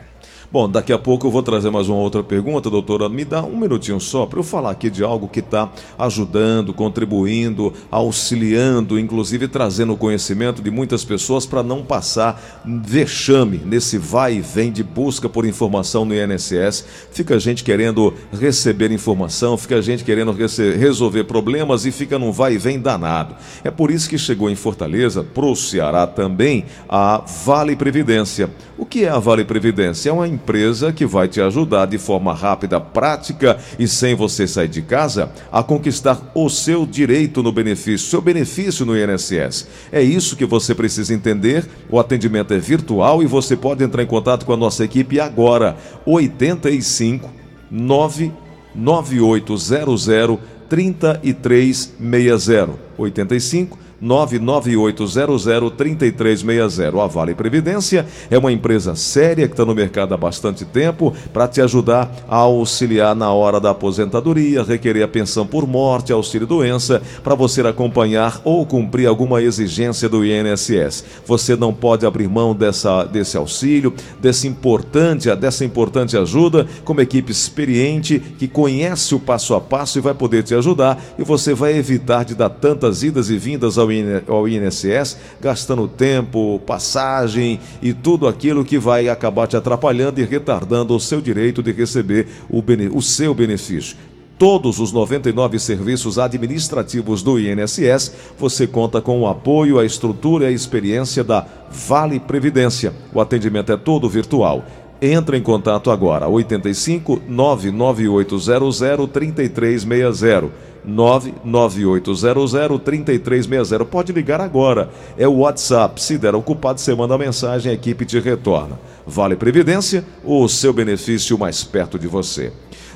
Bom, 0.52 0.70
daqui 0.70 0.94
a 0.94 0.98
pouco 0.98 1.28
eu 1.28 1.32
vou 1.32 1.44
trazer 1.44 1.70
mais 1.70 1.90
uma 1.90 1.98
outra 1.98 2.24
pergunta, 2.24 2.70
doutora. 2.70 3.10
Me 3.10 3.26
dá 3.26 3.44
um 3.44 3.58
minutinho 3.58 4.00
só 4.00 4.26
para 4.26 4.40
eu 4.40 4.44
falar 4.44 4.72
aqui 4.72 4.90
de 4.90 5.04
algo 5.04 5.28
que 5.28 5.40
está 5.40 5.70
ajudando, 5.98 6.74
contribuindo, 6.74 7.74
auxiliando, 7.92 8.98
inclusive 8.98 9.50
trazendo 9.50 9.98
conhecimento 9.98 10.62
de 10.62 10.72
muitas 10.72 11.04
pessoas 11.04 11.46
para 11.46 11.62
não 11.62 11.84
passar 11.84 12.64
vexame 12.64 13.58
nesse 13.66 13.98
vai 13.98 14.36
e 14.36 14.42
vem 14.42 14.72
de 14.72 14.84
busca 14.84 15.28
por 15.28 15.46
informação 15.46 16.06
no 16.06 16.14
INSS. 16.16 16.86
Fica 17.12 17.36
a 17.36 17.40
gente 17.40 17.64
querendo 17.64 18.14
receber 18.32 18.92
informação, 18.92 19.58
fica 19.58 19.76
a 19.76 19.82
gente 19.82 20.06
querendo 20.06 20.32
resolver 20.32 21.26
problemas 21.26 21.86
e 21.86 21.92
fica 21.92 22.18
num 22.18 22.32
vai 22.32 22.54
e 22.54 22.58
vem 22.58 22.80
danado. 22.80 23.36
É 23.64 23.72
por 23.72 23.92
isso 23.92 24.10
que 24.10 24.18
chegou 24.18 24.50
em 24.50 24.56
Fortaleza, 24.56 25.22
pro 25.22 25.56
Ceará 25.56 26.08
também, 26.08 26.66
a 26.88 27.24
Vale 27.46 27.76
Previdência. 27.76 28.50
O 28.78 28.86
que 28.86 29.04
é 29.04 29.10
a 29.10 29.20
Vale 29.20 29.44
Previdência? 29.44 29.65
É 30.08 30.12
uma 30.12 30.28
empresa 30.28 30.92
que 30.92 31.06
vai 31.06 31.28
te 31.28 31.42
ajudar 31.42 31.86
de 31.86 31.98
forma 31.98 32.34
rápida, 32.34 32.80
prática 32.80 33.58
e 33.80 33.88
sem 33.88 34.16
você 34.16 34.48
sair 34.48 34.68
de 34.68 34.82
casa 34.82 35.32
a 35.52 35.64
conquistar 35.64 36.20
o 36.34 36.50
seu 36.50 36.86
direito 36.86 37.42
no 37.42 37.52
benefício, 37.52 38.08
seu 38.08 38.22
benefício 38.22 38.86
no 38.86 38.96
INSS. 38.98 39.68
É 39.92 40.02
isso 40.02 40.36
que 40.36 40.46
você 40.46 40.76
precisa 40.76 41.14
entender. 41.14 41.66
O 41.90 42.00
atendimento 42.00 42.54
é 42.54 42.60
virtual 42.60 43.24
e 43.24 43.26
você 43.26 43.56
pode 43.56 43.84
entrar 43.84 44.04
em 44.04 44.08
contato 44.08 44.46
com 44.46 44.54
a 44.54 44.58
nossa 44.58 44.84
equipe 44.84 45.20
agora. 45.20 45.78
85 46.06 47.30
99800 47.72 50.40
3360 50.70 52.74
85 52.98 53.78
998003360. 54.06 57.04
A 57.04 57.08
Vale 57.08 57.34
Previdência 57.34 58.06
é 58.30 58.38
uma 58.38 58.52
empresa 58.52 58.94
séria 58.96 59.48
que 59.48 59.54
está 59.54 59.66
no 59.66 59.74
mercado 59.74 60.14
há 60.14 60.18
bastante 60.18 60.64
tempo 60.64 61.12
para 61.34 61.48
te 61.48 61.60
ajudar 61.62 62.14
a 62.28 62.36
auxiliar 62.38 63.16
na 63.16 63.32
hora 63.32 63.60
da 63.60 63.72
aposentadoria, 63.72 64.62
requerer 64.64 65.02
a 65.04 65.08
pensão 65.08 65.48
por 65.48 65.68
morte, 65.68 66.14
auxílio 66.14 66.46
doença, 66.46 67.02
para 67.24 67.34
você 67.34 67.62
acompanhar 67.62 68.40
ou 68.44 68.64
cumprir 68.66 69.08
alguma 69.08 69.42
exigência 69.42 70.08
do 70.08 70.24
INSS. 70.24 71.04
Você 71.26 71.56
não 71.56 71.74
pode 71.74 72.06
abrir 72.06 72.28
mão 72.28 72.54
dessa, 72.54 73.06
desse 73.06 73.38
auxílio, 73.38 73.94
desse 74.20 74.48
importante, 74.48 75.34
dessa 75.36 75.66
importante 75.66 76.16
ajuda, 76.18 76.68
como 76.84 77.02
equipe 77.02 77.32
experiente 77.32 78.20
que 78.20 78.48
conhece 78.48 79.16
o 79.16 79.20
passo 79.20 79.56
a 79.56 79.62
passo 79.62 79.98
e 79.98 80.02
vai 80.02 80.14
poder 80.14 80.44
te 80.44 80.54
ajudar 80.54 81.02
e 81.18 81.24
você 81.24 81.54
vai 81.54 81.78
evitar 81.78 82.26
de 82.26 82.36
dar 82.36 82.50
tantas 82.50 83.02
idas 83.02 83.30
e 83.30 83.38
vindas 83.38 83.78
ao, 83.78 83.90
ao 84.28 84.48
INSS, 84.48 85.18
gastando 85.40 85.88
tempo, 85.88 86.60
passagem 86.66 87.60
e 87.82 87.94
tudo 87.94 88.28
aquilo 88.28 88.66
que 88.66 88.78
vai 88.78 89.10
acabar 89.10 89.48
te 89.48 89.56
atrapalhando 89.56 90.20
e 90.20 90.26
retardando 90.26 90.96
o 90.96 91.00
seu 91.00 91.22
direito 91.22 91.62
de 91.62 91.72
receber 91.72 92.28
o, 92.50 92.64
o 92.98 93.02
seu 93.02 93.34
benefício 93.34 93.98
todos 94.38 94.80
os 94.80 94.92
99 94.92 95.58
serviços 95.60 96.20
administrativos 96.20 97.24
do 97.24 97.40
INSS, 97.40 98.14
você 98.38 98.68
conta 98.68 99.02
com 99.02 99.22
o 99.22 99.28
apoio, 99.28 99.80
a 99.80 99.86
estrutura 99.86 100.46
e 100.46 100.48
a 100.48 100.52
experiência 100.52 101.24
da 101.24 101.46
Vale 101.72 102.20
Previdência. 102.20 102.94
O 103.14 103.22
atendimento 103.22 103.72
é 103.72 103.78
todo 103.78 104.10
virtual. 104.10 104.66
Entre 105.02 105.38
em 105.38 105.42
contato 105.42 105.92
agora, 105.92 106.28
85 106.28 107.22
99800 107.28 109.10
3360. 109.12 110.75
99800 110.86 112.80
3360. 112.80 113.86
Pode 113.86 114.14
ligar 114.14 114.40
agora. 114.40 114.90
É 115.18 115.28
o 115.28 115.40
WhatsApp. 115.40 116.02
Se 116.02 116.18
der 116.18 116.36
ocupado, 116.36 116.80
você 116.80 116.94
manda 116.94 117.16
a 117.16 117.18
mensagem, 117.18 117.72
a 117.72 117.76
equipe 117.76 118.06
te 118.06 118.20
retorna. 118.20 118.80
Vale 119.06 119.36
Previdência, 119.36 120.04
o 120.24 120.48
seu 120.48 120.74
benefício 120.74 121.38
mais 121.38 121.64
perto 121.64 122.00
de 122.00 122.08
você. 122.08 122.52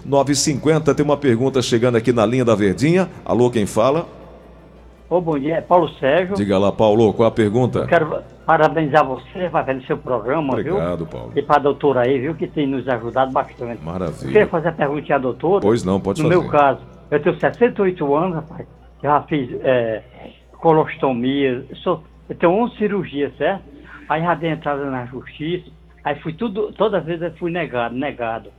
950 0.06 0.96
tem 0.96 1.06
uma 1.06 1.18
pergunta 1.18 1.62
chegando 1.62 1.98
aqui 1.98 2.12
na 2.12 2.26
linha 2.26 2.46
da 2.46 2.56
Verdinha. 2.56 3.10
Alô, 3.26 3.50
quem 3.50 3.66
fala? 3.66 4.08
Ô, 5.10 5.20
bom 5.20 5.40
dia, 5.40 5.56
é 5.56 5.62
Paulo 5.62 5.90
Sérgio. 6.00 6.36
Diga 6.36 6.58
lá, 6.60 6.72
Paulo, 6.72 7.12
qual 7.14 7.28
a 7.28 7.32
pergunta? 7.32 7.80
Eu 7.80 7.88
quero 7.88 8.22
parabenizar 8.46 9.06
você 9.06 9.50
pelo 9.66 9.84
seu 9.86 9.98
programa, 9.98 10.54
Obrigado, 10.54 10.64
viu? 10.64 10.76
Obrigado, 10.76 11.06
Paulo. 11.08 11.32
E 11.36 11.42
para 11.42 11.56
a 11.56 11.60
doutora 11.60 12.02
aí, 12.02 12.20
viu, 12.20 12.36
que 12.36 12.48
tem 12.48 12.68
nos 12.68 12.88
ajudado 12.88 13.32
bastante. 13.32 13.84
Maravilha. 13.84 14.28
Eu 14.28 14.32
queria 14.32 14.48
fazer 14.48 14.68
a 14.68 14.72
pergunta 14.72 15.16
à 15.16 15.18
doutora. 15.18 15.62
Pois 15.62 15.84
não, 15.84 16.00
pode 16.00 16.22
no 16.22 16.30
fazer. 16.30 16.36
No 16.36 16.44
meu 16.44 16.52
caso, 16.52 16.80
eu 17.12 17.22
tenho 17.22 17.40
68 17.40 18.16
anos, 18.16 18.36
rapaz. 18.36 18.68
Já 19.02 19.22
fiz 19.24 19.50
é, 19.64 20.04
colostomia, 20.54 21.66
sou, 21.76 22.04
eu 22.28 22.36
tenho 22.36 22.52
11 22.52 22.78
cirurgias, 22.78 23.36
certo? 23.38 23.64
Aí 24.08 24.22
já 24.22 24.36
dei 24.36 24.52
entrada 24.52 24.90
na 24.90 25.06
justiça, 25.06 25.70
aí 26.04 26.20
fui 26.20 26.34
tudo, 26.34 26.72
toda 26.74 27.00
vez 27.00 27.22
eu 27.22 27.32
fui 27.34 27.52
negado, 27.52 27.96
negado. 27.96 28.52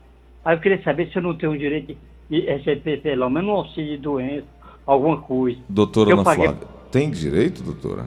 Aí 0.45 0.57
eu 0.57 0.61
queria 0.61 0.83
saber 0.83 1.09
se 1.09 1.16
eu 1.16 1.23
não 1.23 1.37
tenho 1.37 1.52
o 1.52 1.59
direito 1.59 1.97
de 2.30 2.40
receber 2.40 3.02
pelo 3.02 3.28
menos 3.28 3.50
um 3.50 3.52
auxílio 3.52 3.97
de 3.97 4.02
doença, 4.02 4.47
alguma 4.87 5.21
coisa. 5.21 5.61
Doutora 5.69 6.12
Ana 6.12 6.25
paguei... 6.25 6.47
Flávia, 6.47 6.69
tem 6.90 7.11
direito, 7.11 7.62
doutora? 7.62 8.07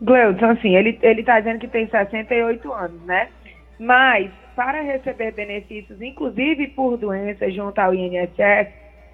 Gleudson, 0.00 0.46
assim, 0.46 0.76
ele, 0.76 0.98
ele 1.02 1.22
tá 1.22 1.40
dizendo 1.40 1.58
que 1.58 1.68
tem 1.68 1.88
68 1.88 2.72
anos, 2.72 3.02
né? 3.02 3.28
Mas, 3.78 4.30
para 4.54 4.82
receber 4.82 5.32
benefícios, 5.32 6.00
inclusive 6.00 6.68
por 6.68 6.96
doença 6.96 7.50
junto 7.50 7.78
ao 7.78 7.94
INSS, 7.94 8.68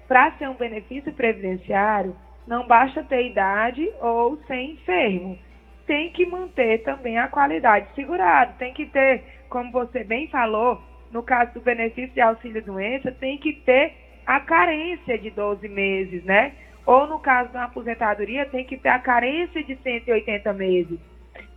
para 0.07 0.31
ser 0.37 0.47
um 0.49 0.53
benefício 0.53 1.11
previdenciário, 1.13 2.15
não 2.47 2.65
basta 2.65 3.03
ter 3.03 3.29
idade 3.29 3.91
ou 4.01 4.37
ser 4.47 4.61
enfermo. 4.61 5.37
Tem 5.85 6.11
que 6.11 6.25
manter 6.25 6.83
também 6.83 7.17
a 7.17 7.27
qualidade 7.27 7.87
segurada. 7.93 8.53
Tem 8.57 8.73
que 8.73 8.85
ter, 8.85 9.23
como 9.49 9.71
você 9.71 10.03
bem 10.03 10.27
falou, 10.27 10.81
no 11.11 11.23
caso 11.23 11.53
do 11.53 11.61
benefício 11.61 12.13
de 12.13 12.21
auxílio 12.21 12.63
doença, 12.63 13.11
tem 13.11 13.37
que 13.37 13.53
ter 13.53 13.93
a 14.25 14.39
carência 14.39 15.17
de 15.17 15.29
12 15.29 15.67
meses, 15.67 16.23
né? 16.23 16.53
Ou 16.85 17.05
no 17.07 17.19
caso 17.19 17.51
da 17.51 17.65
aposentadoria, 17.65 18.45
tem 18.45 18.65
que 18.65 18.77
ter 18.77 18.89
a 18.89 18.99
carência 18.99 19.63
de 19.63 19.75
180 19.75 20.53
meses. 20.53 20.99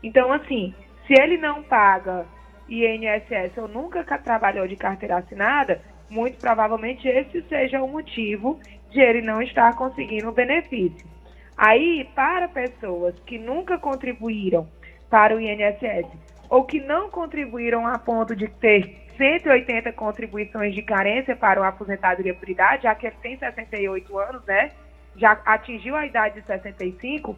Então, 0.02 0.32
assim, 0.32 0.74
se 1.06 1.20
ele 1.20 1.36
não 1.36 1.62
paga 1.62 2.26
INSS 2.68 3.56
ou 3.58 3.68
nunca 3.68 4.04
trabalhou 4.18 4.66
de 4.66 4.76
carteira 4.76 5.18
assinada, 5.18 5.80
muito 6.10 6.38
provavelmente 6.38 7.06
esse 7.08 7.40
seja 7.42 7.80
o 7.80 7.88
motivo 7.88 8.60
de 8.90 9.00
ele 9.00 9.22
não 9.22 9.40
estar 9.40 9.74
conseguindo 9.76 10.28
o 10.28 10.32
benefício. 10.32 11.08
Aí, 11.56 12.08
para 12.14 12.48
pessoas 12.48 13.14
que 13.20 13.38
nunca 13.38 13.78
contribuíram 13.78 14.68
para 15.08 15.36
o 15.36 15.40
INSS 15.40 16.06
ou 16.48 16.64
que 16.64 16.80
não 16.80 17.08
contribuíram 17.08 17.86
a 17.86 17.98
ponto 17.98 18.34
de 18.34 18.48
ter 18.48 19.06
180 19.16 19.92
contribuições 19.92 20.74
de 20.74 20.82
carência 20.82 21.36
para 21.36 21.60
uma 21.60 21.68
aposentadoria 21.68 22.34
por 22.34 22.48
idade, 22.48 22.84
já 22.84 22.94
que 22.94 23.06
ele 23.06 23.16
tem 23.22 23.38
68 23.38 24.18
anos, 24.18 24.44
né? 24.46 24.70
Já 25.16 25.32
atingiu 25.44 25.94
a 25.94 26.06
idade 26.06 26.40
de 26.40 26.46
65, 26.46 27.36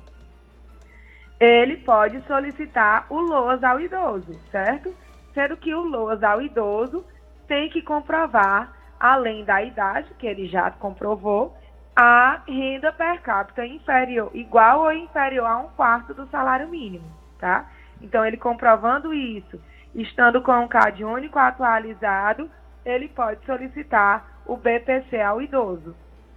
ele 1.40 1.78
pode 1.78 2.20
solicitar 2.22 3.06
o 3.10 3.20
LOAS 3.20 3.64
ao 3.64 3.80
idoso, 3.80 4.38
certo? 4.50 4.94
Sendo 5.34 5.56
que 5.56 5.74
o 5.74 5.80
LOAS 5.80 6.22
ao 6.22 6.40
idoso 6.40 7.04
tem 7.52 7.68
que 7.68 7.82
comprovar, 7.82 8.72
além 8.98 9.44
da 9.44 9.62
idade, 9.62 10.08
que 10.18 10.26
ele 10.26 10.48
já 10.48 10.70
comprovou, 10.70 11.54
a 11.94 12.40
renda 12.48 12.90
per 12.90 13.20
capita 13.20 13.66
inferior, 13.66 14.30
igual 14.32 14.84
ou 14.84 14.92
inferior 14.94 15.44
a 15.44 15.58
um 15.58 15.68
quarto 15.76 16.14
do 16.14 16.26
salário 16.30 16.66
mínimo, 16.66 17.04
tá? 17.38 17.70
Então, 18.00 18.24
ele 18.24 18.38
comprovando 18.38 19.12
isso, 19.12 19.60
estando 19.94 20.40
com 20.40 20.50
um 20.52 20.66
CAD 20.66 21.04
único 21.04 21.38
atualizado, 21.38 22.50
ele 22.86 23.06
pode 23.08 23.44
solicitar 23.44 24.40
o 24.46 24.56
BPC 24.56 25.20
ao 25.20 25.42
idoso. 25.42 25.94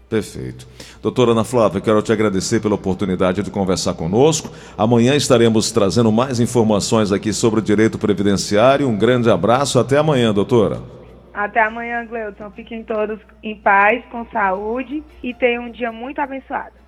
Perfeito. 0.10 0.67
Doutora 1.01 1.32
Ana 1.32 1.45
Flávia, 1.45 1.80
quero 1.80 2.01
te 2.01 2.12
agradecer 2.12 2.60
pela 2.60 2.75
oportunidade 2.75 3.41
de 3.41 3.49
conversar 3.49 3.93
conosco. 3.93 4.51
Amanhã 4.78 5.15
estaremos 5.15 5.71
trazendo 5.71 6.12
mais 6.12 6.41
informações 6.41 7.13
aqui 7.13 7.32
sobre 7.32 7.62
o 7.62 7.63
direito 7.63 7.97
previdenciário. 7.97 8.86
Um 8.86 8.97
grande 8.97 9.30
abraço. 9.30 9.80
Até 9.80 9.97
amanhã, 9.97 10.34
doutora. 10.34 10.94
Até 11.36 11.62
amanhã, 11.62 12.06
Gleudson. 12.06 12.50
Fiquem 12.52 12.82
todos 12.82 13.19
em 13.43 13.60
paz, 13.60 14.06
com 14.06 14.26
saúde 14.28 15.04
e 15.21 15.34
tenham 15.34 15.65
um 15.65 15.69
dia 15.69 15.91
muito 15.91 16.19
abençoado. 16.21 16.76